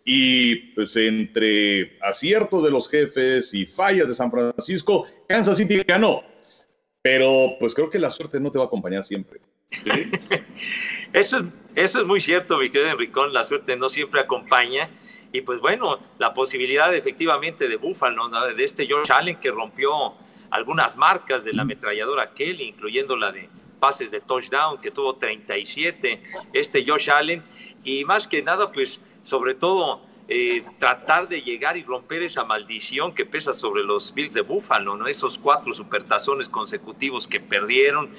[0.10, 6.24] Y pues entre aciertos de los jefes y fallas de San Francisco, Kansas City ganó.
[7.02, 9.42] Pero pues creo que la suerte no te va a acompañar siempre.
[11.12, 14.90] eso, eso es muy cierto, mi querido Enricón, la suerte no siempre acompaña.
[15.34, 20.16] Y pues bueno, la posibilidad efectivamente de Buffalo, de este George Allen que rompió
[20.52, 23.50] algunas marcas de la ametralladora Kelly, incluyendo la de
[23.82, 26.22] pases de touchdown, que tuvo 37,
[26.54, 27.44] este Josh Allen,
[27.84, 33.14] y más que nada, pues sobre todo eh, tratar de llegar y romper esa maldición
[33.14, 35.06] que pesa sobre los Bills de Buffalo, ¿no?
[35.06, 38.10] Esos cuatro supertazones consecutivos que perdieron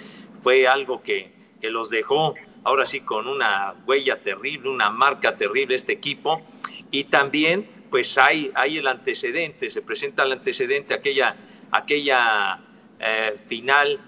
[0.42, 5.77] fue algo que, que los dejó ahora sí con una huella terrible, una marca terrible
[5.77, 6.42] este equipo
[6.90, 11.37] y también pues hay, hay el antecedente, se presenta el antecedente, aquella,
[11.71, 12.61] aquella
[13.01, 13.99] eh, final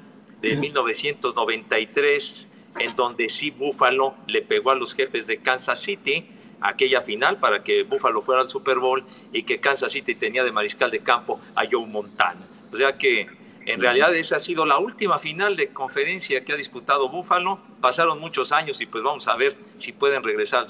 [0.43, 2.47] de 1993,
[2.79, 6.27] en donde sí Buffalo le pegó a los jefes de Kansas City,
[6.61, 10.53] aquella final para que Buffalo fuera al Super Bowl y que Kansas City tenía de
[10.53, 12.41] mariscal de campo a Joe Montana.
[12.73, 13.29] O sea que
[13.67, 17.61] en realidad esa ha sido la última final de conferencia que ha disputado Buffalo.
[17.81, 20.67] Pasaron muchos años y pues vamos a ver si pueden regresar.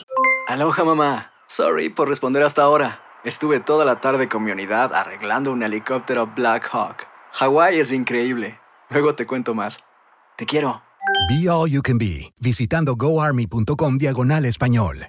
[0.48, 1.32] Aloha mamá.
[1.46, 3.02] Sorry por responder hasta ahora.
[3.24, 7.06] Estuve toda la tarde con mi unidad arreglando un helicóptero Black Hawk.
[7.32, 8.58] Hawái es increíble.
[8.88, 9.84] Luego te cuento más.
[10.36, 10.82] Te quiero.
[11.28, 15.08] Be All You Can Be, visitando goarmy.com diagonal español.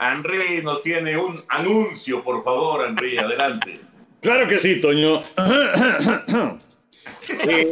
[0.00, 3.80] Henry nos tiene un anuncio, por favor, Henry, adelante.
[4.20, 5.22] Claro que sí, Toño.
[7.48, 7.70] Eh,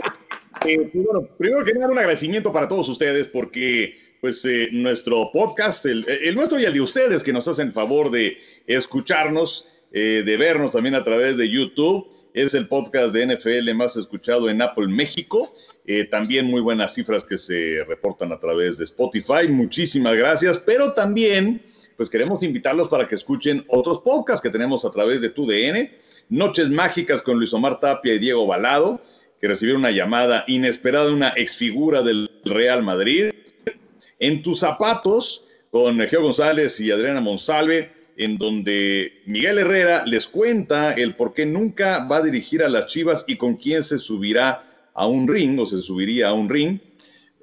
[0.67, 5.85] eh, bueno, primero que nada, un agradecimiento para todos ustedes porque pues eh, nuestro podcast,
[5.87, 10.73] el, el, nuestro y el de ustedes que nos hacen favor de escucharnos, de vernos
[10.73, 15.53] también a través de YouTube, es el podcast de NFL más escuchado en Apple México.
[16.11, 19.49] también muy buenas cifras que se reportan a través de Spotify.
[19.49, 21.63] Muchísimas gracias, pero también
[21.99, 25.91] pues queremos invitarlos para que escuchen otros podcasts que tenemos a través de TUDN,
[26.29, 29.03] Noches Mágicas con Luis Omar Tapia y Diego Balado,
[29.41, 33.33] que recibieron una llamada inesperada de una exfigura del Real Madrid,
[34.21, 40.93] En tus zapatos con Geo González y Adriana Monsalve, en donde Miguel Herrera les cuenta
[40.93, 44.89] el por qué nunca va a dirigir a las Chivas y con quién se subirá
[44.95, 46.79] a un ring o se subiría a un ring.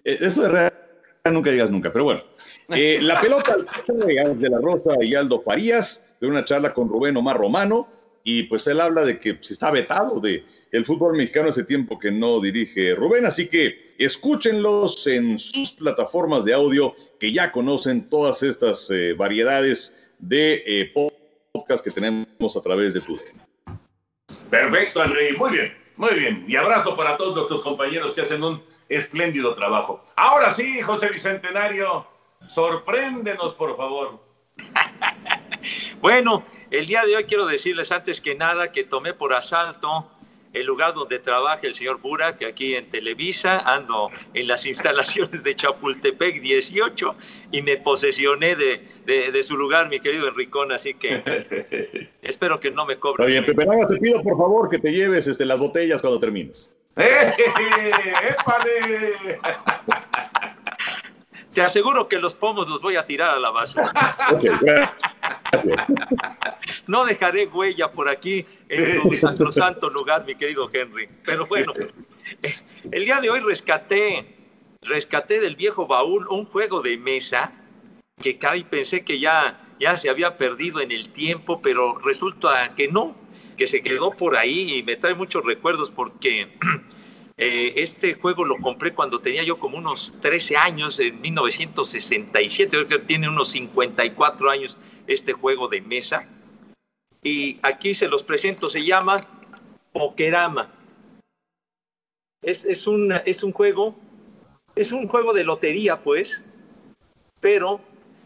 [0.06, 0.85] Eh, esto de Herrera
[1.32, 2.22] nunca digas nunca, pero bueno.
[2.70, 3.58] Eh, la pelota
[3.88, 7.88] de la Rosa y Aldo Farías, de una charla con Rubén Omar Romano,
[8.28, 12.00] y pues él habla de que se está vetado de el fútbol mexicano hace tiempo
[12.00, 18.10] que no dirige Rubén, así que escúchenlos en sus plataformas de audio que ya conocen
[18.10, 20.92] todas estas eh, variedades de eh,
[21.52, 23.46] podcast que tenemos a través de TUDN.
[24.50, 26.46] Perfecto, André, muy bien, muy bien.
[26.48, 28.60] Y abrazo para todos nuestros compañeros que hacen un
[28.90, 30.04] espléndido trabajo.
[30.16, 32.06] Ahora sí, José Bicentenario,
[32.48, 34.20] sorpréndenos, por favor.
[36.02, 40.10] bueno, el día de hoy quiero decirles antes que nada que tomé por asalto
[40.56, 45.56] el lugar donde trabaja el señor Burak, aquí en Televisa, ando en las instalaciones de
[45.56, 47.16] Chapultepec 18
[47.52, 52.86] y me posesioné de, de, su lugar, mi querido Enricón, así que espero que no
[52.86, 53.28] me cobren.
[53.28, 56.74] Está bien, Pepe, te pido por favor que te lleves este, las botellas cuando termines.
[56.98, 57.34] ¡Eh,
[61.54, 63.92] Te aseguro que los pomos los voy a tirar a la basura.
[66.88, 71.08] no dejaré huella por aquí en tu sacrosanto lugar, mi querido Henry.
[71.24, 71.74] Pero bueno,
[72.92, 74.36] el día de hoy rescaté,
[74.82, 77.52] rescaté del viejo baúl un juego de mesa
[78.22, 82.88] que casi pensé que ya, ya se había perdido en el tiempo, pero resulta que
[82.88, 83.16] no,
[83.58, 86.48] que se quedó por ahí y me trae muchos recuerdos porque
[87.38, 92.88] eh, este juego lo compré cuando tenía yo como unos 13 años, en 1967, creo
[92.88, 94.78] que tiene unos 54 años
[95.08, 96.28] este juego de mesa.
[97.24, 99.28] Y aquí se los presento, se llama
[99.92, 100.72] Pokerama.
[102.42, 103.96] Es, es, un, es un juego,
[104.76, 106.44] es un juego de lotería, pues,
[107.40, 107.82] pero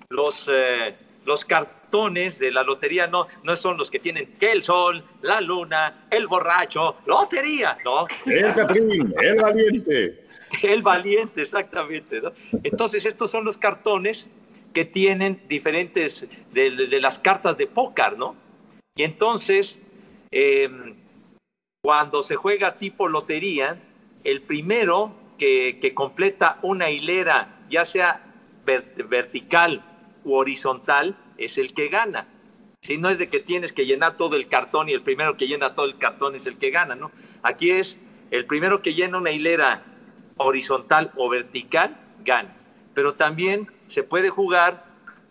[0.10, 1.46] los, eh, los,
[1.92, 6.28] de la lotería no, no son los que tienen que el sol, la luna, el
[6.28, 8.06] borracho, lotería, ¿no?
[8.26, 10.26] El Catrín, el valiente.
[10.62, 12.22] El valiente, exactamente.
[12.22, 12.32] ¿no?
[12.64, 14.30] Entonces, estos son los cartones
[14.74, 18.36] que tienen diferentes de, las cartas de póker, ¿no?
[18.96, 19.82] Y entonces,
[20.32, 20.96] em,
[21.82, 23.80] cuando se juega tipo lotería,
[24.24, 28.26] el primero que, que completa una hilera, ya sea
[28.64, 29.84] vertical
[30.24, 32.28] u horizontal, es el que gana.
[32.82, 35.48] Si no es de que tienes que llenar todo el cartón y el primero que
[35.48, 37.12] llena todo el cartón es el que gana, ¿no?
[37.44, 38.00] Aquí es
[38.32, 39.84] el primero que llena una hilera
[40.38, 42.56] horizontal o vertical, gana.
[42.94, 44.84] Pero también se puede jugar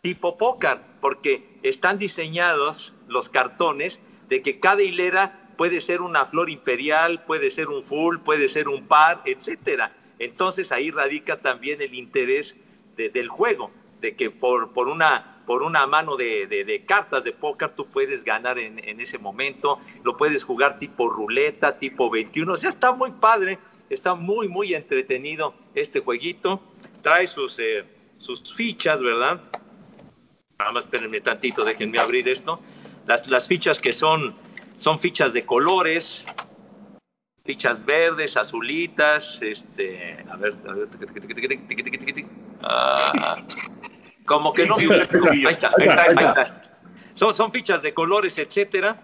[0.02, 6.50] tipo póker, porque están diseñados los cartones de que cada hilera puede ser una flor
[6.50, 9.92] imperial, puede ser un full, puede ser un par, etcétera.
[10.18, 12.56] Entonces ahí radica también el interés
[12.96, 17.86] del juego, de que por, por una por una mano de, cartas de póker tú
[17.86, 22.92] puedes ganar en, ese momento, lo puedes jugar tipo ruleta, tipo 21, o sea, está
[22.92, 26.60] muy padre, está muy, muy entretenido este jueguito,
[27.00, 27.82] trae sus, eh,
[28.18, 29.40] sus fichas, ¿verdad?
[30.58, 32.60] Nada más espérenme tantito, déjenme abrir esto.
[33.06, 34.34] Las, las fichas que son,
[34.76, 36.26] son fichas de colores,
[37.46, 40.88] fichas verdes, azulitas, este, a ver, a ver,
[42.60, 43.42] ah,
[44.28, 44.76] como que no.
[44.76, 44.84] ahí
[45.50, 46.62] está, ahí está, ahí está.
[47.14, 48.96] Son, son fichas de colores, etcétera.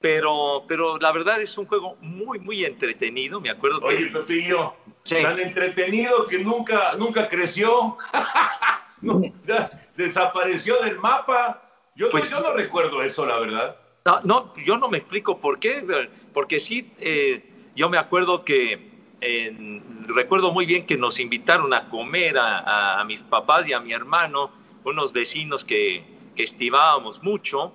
[0.00, 3.40] Pero, pero la verdad es un juego muy, muy entretenido.
[3.40, 7.96] Me acuerdo Oye, Pepillo, tan entretenido que nunca, nunca creció.
[9.96, 11.62] desapareció del mapa.
[11.96, 13.76] Yo, pues, yo no recuerdo eso, la verdad.
[14.04, 16.10] No, no, yo no me explico por qué.
[16.32, 18.87] Porque sí, eh, yo me acuerdo que
[20.06, 24.50] recuerdo muy bien que nos invitaron a comer a, mis papás y a mi hermano,
[24.84, 27.72] unos vecinos que, estimábamos mucho,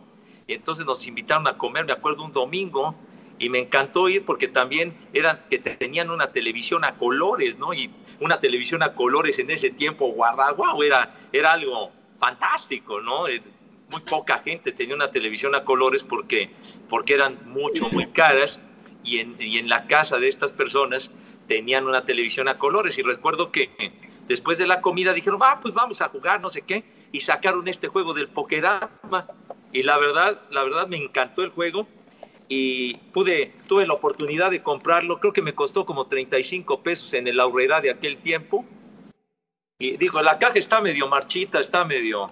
[0.47, 2.95] y entonces nos invitaron a comer, me acuerdo un domingo,
[3.37, 7.73] y me encantó ir porque también eran que tenían una televisión a colores, ¿no?
[7.73, 7.89] Y
[8.21, 11.91] una televisión a colores en ese tiempo, guau, era, era algo
[12.21, 13.27] fantástico, ¿no?
[13.27, 13.41] Eh,
[13.91, 16.49] muy poca gente tenía una televisión a colores porque,
[16.89, 18.61] porque eran mucho, muy caras,
[19.03, 21.11] y en, y en la casa de estas personas
[21.47, 22.97] tenían una televisión a colores.
[22.97, 23.69] Y recuerdo que
[24.27, 27.67] después de la comida dijeron, ah, pues vamos a jugar, no sé qué, y sacaron
[27.67, 29.27] este juego del Pokerama.
[29.71, 31.87] Y la verdad, la verdad me encantó el juego.
[32.49, 37.27] Y pude, tuve la oportunidad de comprarlo, creo que me costó como 35 pesos en
[37.27, 38.65] el Aurrera de aquel tiempo.
[39.79, 42.27] Y digo, la caja está medio marchita, está medio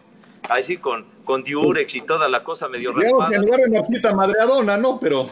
[0.49, 3.35] así con, con diurex y toda la cosa medio raspada.
[3.35, 4.99] En lugar de marchita madreadona, ¿no?
[4.99, 5.27] Pero...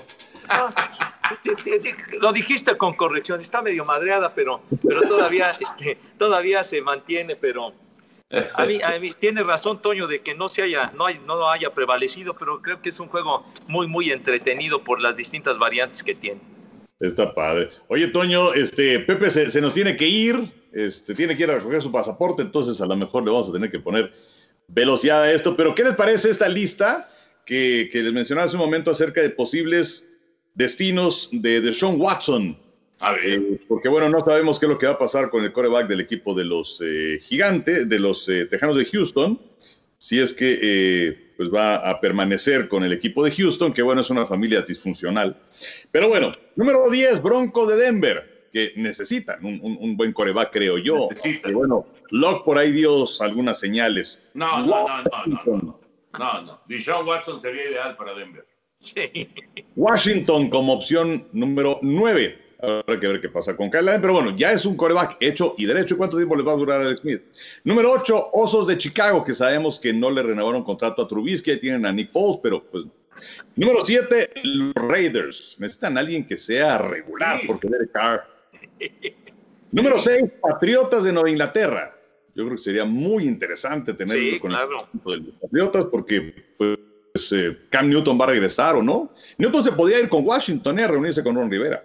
[2.19, 7.73] Lo dijiste con corrección, está medio madreada, pero, pero todavía, este, todavía se mantiene, pero
[8.53, 11.73] a mí, a mí, tiene razón Toño de que no se haya, no, no haya
[11.73, 16.13] prevalecido, pero creo que es un juego muy, muy entretenido por las distintas variantes que
[16.13, 16.39] tiene.
[16.99, 17.69] Está padre.
[17.87, 21.81] Oye, Toño, este, Pepe se, nos tiene que ir, este, tiene que ir a recoger
[21.81, 24.11] su pasaporte, entonces a lo mejor le vamos a tener que poner
[24.67, 25.55] velocidad a esto.
[25.55, 27.09] Pero, ¿qué les parece esta lista
[27.45, 30.07] que, que les mencionaba hace un momento acerca de posibles
[30.59, 32.55] destinos de, de Sean Watson.
[32.99, 33.25] A ver.
[33.25, 35.87] Eh, porque bueno, no sabemos qué es lo que va a pasar con el coreback
[35.87, 39.39] del equipo de los eh, gigantes, de los eh, Tejanos de Houston,
[39.97, 44.09] si es que pues va a permanecer con el equipo de Houston, que bueno, es
[44.09, 45.37] una familia disfuncional.
[45.91, 51.07] Pero bueno, número 10, Bronco de Denver, que necesitan un, buen coreback, creo yo.
[51.23, 54.29] Y bueno, Locke por ahí dio algunas señales.
[54.33, 55.79] No, no, no, no, no,
[56.17, 57.05] no, no, no.
[57.05, 58.48] Watson sería ideal para Denver.
[58.81, 59.27] Sí.
[59.75, 62.47] Washington como opción número 9.
[62.61, 65.55] Habrá que ver qué pasa con Kyle Allen, pero bueno, ya es un coreback hecho
[65.57, 65.97] y derecho.
[65.97, 67.21] ¿Cuánto tiempo le va a durar a Alex Smith?
[67.63, 71.59] Número 8, Osos de Chicago, que sabemos que no le renovaron contrato a Trubisky, ahí
[71.59, 72.85] tienen a Nick Foles, pero pues.
[73.55, 75.57] Número 7, los Raiders.
[75.59, 78.25] Necesitan a alguien que sea regular, porque Derek Carr.
[79.71, 81.95] Número 6, Patriotas de Nueva Inglaterra.
[82.35, 84.79] Yo creo que sería muy interesante tenerlo Sí, con claro.
[84.81, 86.77] el equipo de los Patriotas, porque pues,
[87.31, 89.11] eh, Cam Newton va a regresar o no.
[89.37, 91.83] Newton se podría ir con Washington eh, a reunirse con Ron Rivera.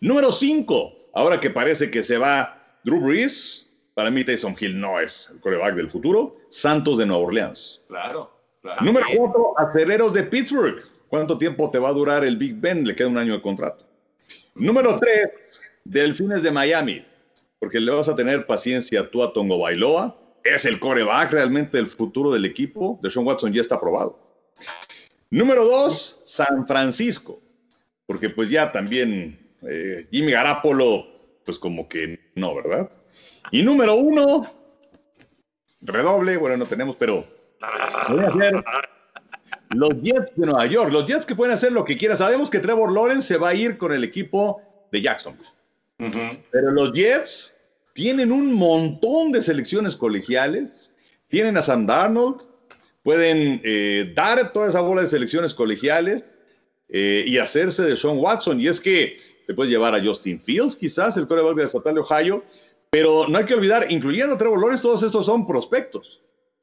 [0.00, 5.00] Número 5, ahora que parece que se va Drew Brees, para mí Taysom Hill no
[5.00, 6.36] es el coreback del futuro.
[6.48, 7.82] Santos de Nueva Orleans.
[7.88, 8.30] Claro,
[8.62, 8.84] claro.
[8.84, 10.80] Número 4, Acereros de Pittsburgh.
[11.08, 12.86] ¿Cuánto tiempo te va a durar el Big Ben?
[12.86, 13.86] Le queda un año de contrato.
[14.54, 17.04] Número 3, Delfines de Miami.
[17.58, 20.16] Porque le vas a tener paciencia tú a Tongo Bailoa.
[20.44, 22.98] Es el coreback realmente del futuro del equipo.
[23.02, 24.25] De Sean Watson ya está aprobado.
[25.30, 27.40] Número 2, San Francisco.
[28.06, 31.06] Porque pues ya también eh, Jimmy Garapolo,
[31.44, 32.90] pues como que no, ¿verdad?
[33.50, 34.54] Y número 1,
[35.80, 37.26] redoble, bueno, no tenemos, pero
[38.08, 38.64] voy a hacer
[39.70, 40.92] los Jets de Nueva York.
[40.92, 42.16] Los Jets que pueden hacer lo que quieran.
[42.16, 44.60] Sabemos que Trevor Lawrence se va a ir con el equipo
[44.92, 45.36] de Jackson.
[45.98, 47.54] Pero los Jets
[47.92, 50.94] tienen un montón de selecciones colegiales.
[51.28, 52.42] Tienen a Sam Darnold.
[53.06, 56.24] Pueden eh, dar toda esa bola de selecciones colegiales
[56.88, 58.60] eh, y hacerse de Sean Watson.
[58.60, 61.94] Y es que te puedes llevar a Justin Fields, quizás, el coreback de la estatal
[61.94, 62.42] de Ohio.
[62.90, 66.20] Pero no hay que olvidar, incluyendo a Trevor Lawrence, todos estos son prospectos.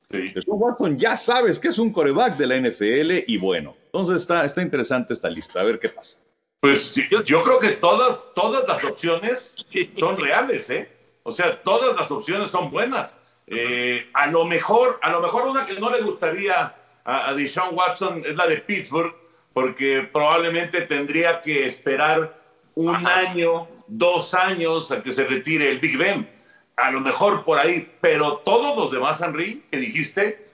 [0.09, 4.43] Deshaun Watson ya sabes que es un coreback de la NFL y bueno, entonces está,
[4.43, 6.17] está interesante esta lista, a ver qué pasa.
[6.59, 9.55] Pues yo, yo creo que todas, todas las opciones
[9.95, 10.89] son reales, ¿eh?
[11.23, 13.17] O sea, todas las opciones son buenas.
[13.47, 17.75] Eh, a lo mejor, a lo mejor una que no le gustaría a, a Deshaun
[17.75, 19.13] Watson es la de Pittsburgh,
[19.53, 22.41] porque probablemente tendría que esperar
[22.75, 26.27] un año, dos años a que se retire el Big Ben.
[26.75, 30.47] A lo mejor por ahí, pero todos los demás, Henry, que dijiste,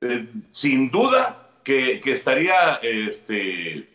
[0.00, 3.86] eh, sin duda que, que estaría este,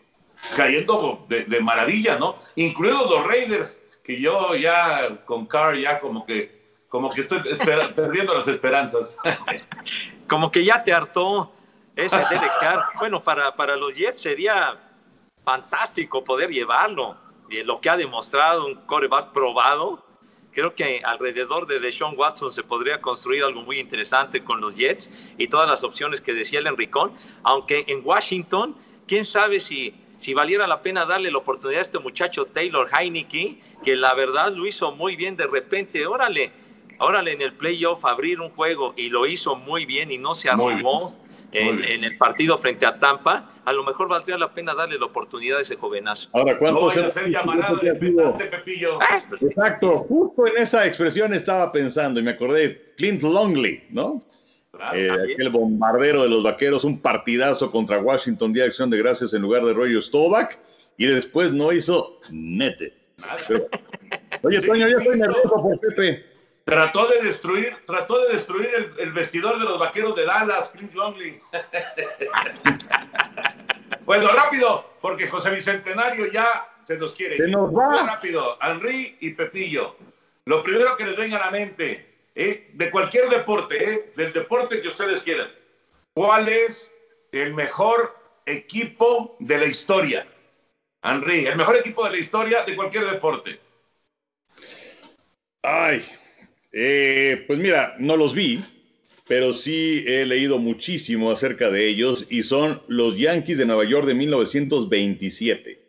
[0.55, 2.37] cayendo de, de maravilla, ¿no?
[2.55, 6.52] Incluidos los Raiders, que yo ya con Carr ya como que
[6.93, 7.39] como que estoy
[7.95, 9.17] perdiendo las esperanzas.
[10.27, 11.51] Como que ya te hartó
[11.95, 12.85] ese Derek Carr.
[12.99, 14.79] Bueno, para, para los Jets sería
[15.43, 17.17] fantástico poder llevarlo.
[17.49, 20.05] Y lo que ha demostrado un coreback probado,
[20.51, 25.09] creo que alrededor de Deshaun Watson se podría construir algo muy interesante con los Jets
[25.39, 27.13] y todas las opciones que decía el Enricón.
[27.41, 28.75] Aunque en Washington,
[29.07, 33.59] quién sabe si, si valiera la pena darle la oportunidad a este muchacho Taylor Heineke,
[33.83, 36.05] que la verdad lo hizo muy bien de repente.
[36.05, 36.61] Órale,
[37.03, 40.53] órale en el playoff abrir un juego y lo hizo muy bien y no se
[40.55, 41.13] Muy arrugó
[41.51, 43.49] en, en el partido frente a Tampa.
[43.65, 46.29] A lo mejor valdría la pena darle la oportunidad a ese jovenazo.
[46.33, 48.99] Ahora, No ¿cuántos de petante, Pepillo.
[49.39, 54.23] Exacto, justo en esa expresión estaba pensando y me acordé de Clint Longley, ¿no?
[54.95, 59.33] Eh, aquel bombardero de los vaqueros, un partidazo contra Washington, Día de Acción de Gracias
[59.33, 60.55] en lugar de Roger Staubach,
[60.97, 62.93] y después no hizo nete.
[63.47, 63.67] Pero-
[64.41, 66.25] oye, Toño, yo estoy nervioso por Pepe.
[66.63, 70.93] Trató de destruir, trató de destruir el, el vestidor de los vaqueros de Dallas, Clint
[70.93, 71.41] Longley.
[74.05, 77.37] bueno, rápido, porque José Bicentenario ya se nos quiere.
[77.37, 78.05] Se nos va.
[78.05, 79.95] Rápido, Henry y Pepillo.
[80.45, 82.69] Lo primero que les venga a la mente, ¿eh?
[82.73, 84.13] de cualquier deporte, ¿eh?
[84.15, 85.49] del deporte que ustedes quieran,
[86.13, 86.91] ¿cuál es
[87.31, 90.27] el mejor equipo de la historia?
[91.01, 93.59] Henry, el mejor equipo de la historia de cualquier deporte.
[95.61, 96.05] Ay,
[96.73, 98.59] eh, pues mira, no los vi,
[99.27, 104.07] pero sí he leído muchísimo acerca de ellos y son los Yankees de Nueva York
[104.07, 105.79] de 1927,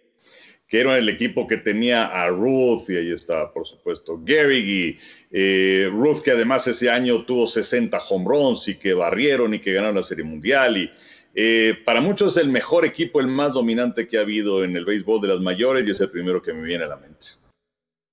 [0.68, 4.99] que eran el equipo que tenía a Ruth y ahí está, por supuesto, Gehrig y
[5.32, 9.72] eh, Ruth que además ese año tuvo 60 home runs y que barrieron y que
[9.72, 10.91] ganaron la Serie Mundial y
[11.35, 14.85] eh, para muchos es el mejor equipo, el más dominante que ha habido en el
[14.85, 17.26] béisbol de las mayores y es el primero que me viene a la mente.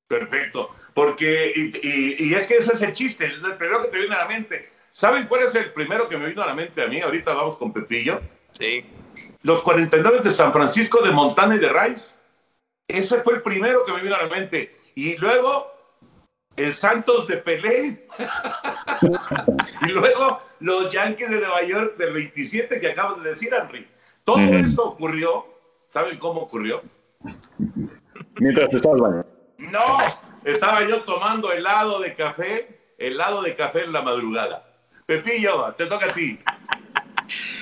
[0.08, 0.70] Perfecto.
[0.94, 3.98] Porque, y, y- y es que ese es el chiste, es el primero que te
[3.98, 4.70] viene a la mente.
[4.92, 7.00] ¿Saben cuál es el primero que me vino a la mente a mí?
[7.00, 8.20] Ahorita vamos con Pepillo.
[8.60, 8.86] Sí.
[9.44, 12.16] Los 49 de San Francisco de Montana y de Rice.
[12.88, 14.76] Ese fue el primero que me vino a la mente.
[14.96, 15.72] Y luego,
[16.58, 18.06] el Santos de Pelé.
[19.84, 23.88] y luego, los Yankees de Nueva York del 27 que acabas de decir, Henry.
[24.26, 25.46] Todo eso ocurrió.
[25.90, 26.82] ¿Saben cómo ocurrió?
[28.40, 29.28] Mientras te estabas bañando.
[29.58, 29.98] No,
[30.44, 34.68] estaba yo tomando helado de café, helado de café en la madrugada.
[35.06, 36.40] Pepillo, te toca a ti.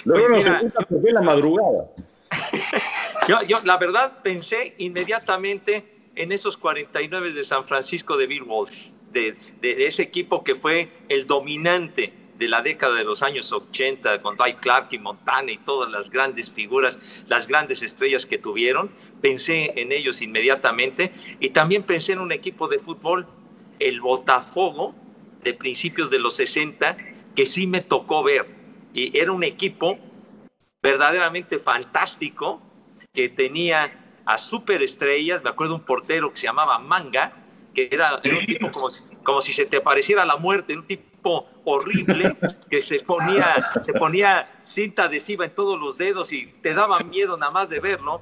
[0.06, 1.86] Luego Pues nos escucha en la madrugada.
[3.28, 8.90] Yo, yo, la verdad, pensé inmediatamente en esos 49 de San Francisco de Bill Walsh,
[9.12, 14.22] de, de ese equipo que fue el dominante de la década de los años 80,
[14.22, 18.90] con Dwight Clark y Montana y todas las grandes figuras, las grandes estrellas que tuvieron,
[19.22, 21.12] pensé en ellos inmediatamente.
[21.42, 23.28] Y también pensé en un equipo de fútbol,
[23.80, 24.96] el Botafogo,
[25.44, 26.98] de principios de los 60,
[27.36, 28.48] que sí me tocó ver.
[28.94, 30.00] Y era un equipo
[30.82, 32.62] verdaderamente fantástico,
[33.14, 37.34] que tenía a superestrellas, me acuerdo un portero que se llamaba Manga,
[37.74, 38.88] que era, era un tipo como,
[39.24, 42.36] como si se te pareciera la muerte, un tipo horrible
[42.70, 47.38] que se ponía, se ponía cinta adhesiva en todos los dedos y te daba miedo
[47.38, 48.22] nada más de verlo.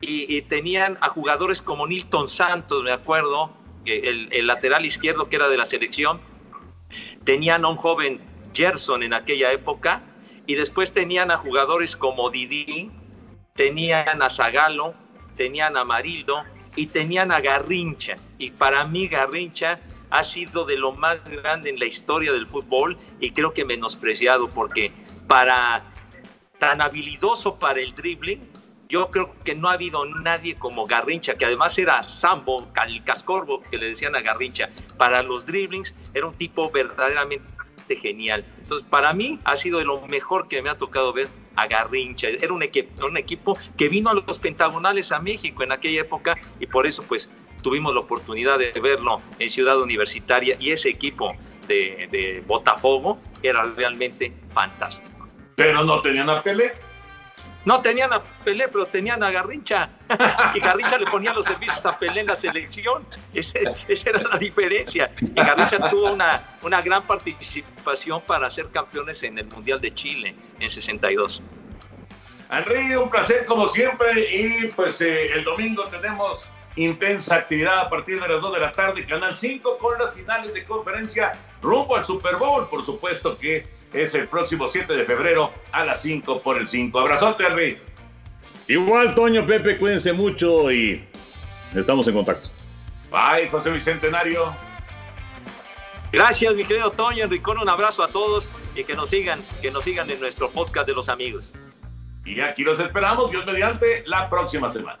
[0.00, 3.50] Y, tenían a jugadores como Nilton Santos, me acuerdo,
[3.84, 6.20] el, el, lateral izquierdo que era de la selección.
[7.24, 8.20] Tenían a un joven
[8.54, 10.02] Gerson en aquella época.
[10.46, 12.90] Y después tenían a jugadores como Didi,
[13.54, 14.94] tenían a Zagalo,
[15.36, 16.42] tenían a Marildo
[16.74, 18.16] y tenían a Garrincha.
[18.38, 19.78] Y para mí Garrincha
[20.10, 24.48] ha sido de lo más grande en la historia del fútbol y creo que menospreciado
[24.48, 24.92] porque
[25.26, 25.84] para
[26.58, 28.48] tan habilidoso para el dribbling,
[28.88, 33.62] yo creo que no ha habido nadie como Garrincha, que además era Sambo, el cascorbo
[33.70, 34.70] que le decían a Garrincha.
[34.96, 37.44] Para los dribblings era un tipo verdaderamente
[38.00, 38.44] genial.
[38.60, 42.28] Entonces, para mí ha sido de lo mejor que me ha tocado ver a Garrincha.
[42.28, 46.38] Era un equipo, un equipo que vino a los pentagonales a México en aquella época
[46.58, 47.28] y por eso pues
[47.62, 51.34] tuvimos la oportunidad de verlo en Ciudad Universitaria y ese equipo
[51.66, 55.28] de, de Botafogo era realmente fantástico.
[55.56, 56.72] Pero no tenían a Pelé.
[57.64, 59.90] No tenían a Pelé, pero tenían a Garrincha.
[60.54, 63.04] Y Garrincha le ponía los servicios a Pelé en la selección.
[63.34, 63.58] esa
[64.10, 65.10] era la diferencia.
[65.20, 70.34] Y Garrincha tuvo una, una gran participación para ser campeones en el Mundial de Chile
[70.60, 71.42] en 62.
[72.50, 74.34] Henry, un placer como siempre.
[74.34, 78.72] Y pues eh, el domingo tenemos intensa actividad a partir de las 2 de la
[78.72, 83.66] tarde, Canal 5, con las finales de conferencia rumbo al Super Bowl, por supuesto que
[83.92, 86.98] es el próximo 7 de febrero a las 5 por el 5.
[86.98, 87.78] Abrazote, Henry.
[88.68, 91.04] Igual, Toño, Pepe, cuídense mucho y
[91.74, 92.50] estamos en contacto.
[93.10, 94.54] Bye, José Bicentenario.
[96.12, 99.84] Gracias, mi querido Toño, Enricón, un abrazo a todos y que nos sigan, que nos
[99.84, 101.54] sigan en nuestro podcast de los amigos.
[102.24, 105.00] Y aquí los esperamos, Dios mediante, la próxima semana.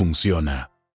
[0.00, 0.70] funciona.